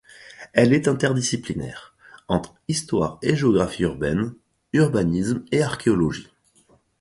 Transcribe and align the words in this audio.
Elle 0.53 0.73
est 0.73 0.87
interdisciplinaire, 0.87 1.93
entre 2.27 2.55
histoire 2.67 3.19
et 3.21 3.35
géographie 3.35 3.83
urbaines, 3.83 4.33
urbanisme 4.73 5.45
et 5.51 5.61
archéologie. 5.61 6.29